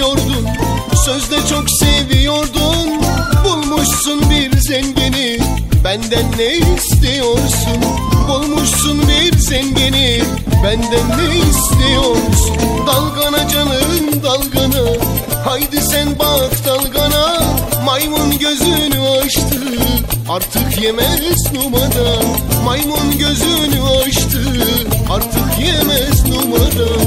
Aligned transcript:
diyordun 0.00 0.48
Sözde 1.04 1.46
çok 1.48 1.70
seviyordun. 1.70 3.02
Bulmuşsun 3.44 4.30
bir 4.30 4.58
zengini. 4.58 5.38
Benden 5.84 6.24
ne 6.38 6.54
istiyorsun? 6.76 7.80
Bulmuşsun 8.28 9.02
bir 9.08 9.38
zengini. 9.38 10.22
Benden 10.64 11.18
ne 11.18 11.38
istiyorsun? 11.38 12.56
Dalgana 12.86 13.48
canım 13.48 14.22
dalgana. 14.22 14.90
Haydi 15.44 15.80
sen 15.80 16.18
bak 16.18 16.66
dalgana. 16.66 17.42
Maymun 17.84 18.38
gözünü 18.38 19.00
açtı. 19.08 19.60
Artık 20.28 20.82
yemez 20.82 21.52
numara. 21.52 22.22
Maymun 22.64 23.18
gözünü 23.18 23.82
açtı. 24.06 24.40
Artık 25.10 25.66
yemez 25.66 26.24
numara 26.24 26.99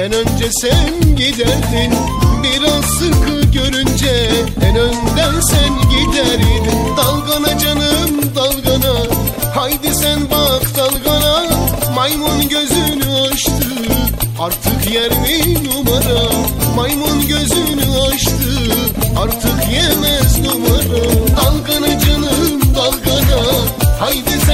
en 0.00 0.12
önce 0.12 0.52
sen 0.60 1.16
giderdin 1.16 1.92
Biraz 2.42 2.84
sıkı 2.84 3.40
görünce 3.52 4.30
en 4.62 4.76
önden 4.76 5.40
sen 5.40 5.74
giderdin 5.90 6.96
Dalgana 6.96 7.58
canım 7.58 8.34
dalgana 8.36 9.20
haydi 9.54 9.94
sen 9.94 10.30
bak 10.30 10.62
dalgana. 10.76 11.44
Maymun 11.94 12.48
gözünü 12.48 13.30
açtı 13.32 13.52
artık 14.38 14.94
yer 14.94 15.10
mi 15.10 15.54
numara? 15.64 16.22
Maymun 16.76 17.26
gözünü 17.28 18.00
açtı 18.12 18.72
artık 19.18 19.72
yemez 19.72 20.38
numara. 20.38 21.04
Dalgana 21.36 22.00
canım 22.00 22.60
dalgana 22.74 23.42
Haydi 24.00 24.40
sen 24.46 24.49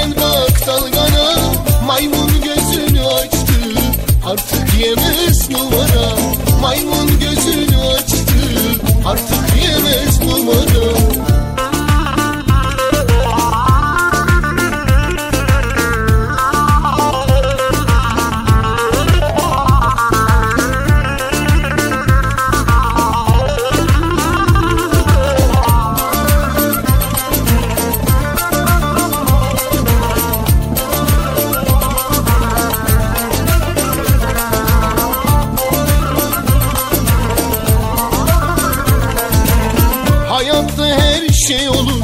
Hayatta 40.37 40.87
her 40.87 41.29
şey 41.29 41.69
olur. 41.69 42.03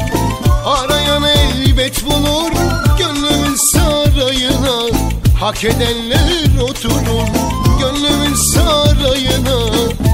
Arayan 0.65 1.23
elbet 1.23 2.05
bulur. 2.05 2.51
Gönlümün 2.97 3.55
sarayına 3.73 4.97
Hak 5.39 5.63
edenler 5.63 6.61
oturur. 6.61 7.27
Gönlümün 7.79 8.35
sarayına 8.53 9.59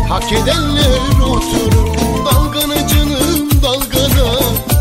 Hak 0.10 0.32
edenler 0.32 1.20
oturur. 1.30 1.88
Dalgana 2.26 2.88
canım 2.88 3.50
dalgana. 3.64 4.30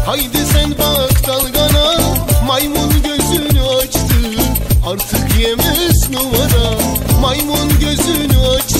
Haydi 0.06 0.46
sen 0.52 0.70
bak 0.70 1.26
dalgana. 1.26 2.00
Maymun 2.46 2.90
gözünü 2.90 3.62
açtı. 3.62 4.42
Artık 4.86 5.38
yemez 5.40 6.10
numara. 6.10 6.78
Maymun 7.20 7.68
gözünü 7.80 8.48
açtı. 8.56 8.78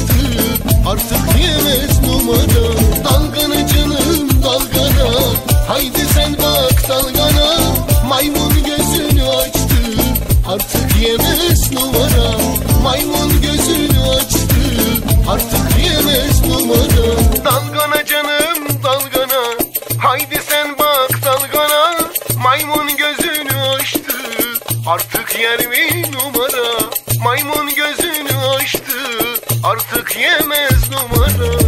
Artık 0.88 1.42
yemez 1.42 2.00
numara. 2.02 2.68
Dalgana 3.04 3.66
canım 3.68 3.97
dalgana 4.48 5.08
Haydi 5.68 6.04
sen 6.14 6.32
bak 6.32 6.88
dalgana. 6.88 7.48
Maymun 8.08 8.54
gözünü 8.64 9.22
açtı. 9.28 9.80
Artık 10.48 10.96
yemez 11.02 11.72
numara. 11.72 12.28
Maymun 12.82 13.42
gözünü 13.42 14.00
açtı. 14.16 14.38
Artık 15.28 15.84
yemez 15.84 16.40
numara. 16.42 17.44
Dalgana 17.44 18.04
canım 18.04 18.82
dalgana. 18.84 19.44
Haydi 19.98 20.40
sen 20.48 20.78
bak 20.78 21.10
dalgana. 21.24 21.98
Maymun 22.42 22.96
gözünü 22.96 23.60
açtı. 23.60 24.16
Artık 24.86 25.40
yer 25.40 25.66
mi 25.66 26.12
numara? 26.12 26.90
Maymun 27.24 27.74
gözünü 27.74 28.36
açtı. 28.56 28.98
Artık 29.64 30.16
yemez 30.16 30.90
numara 30.90 31.67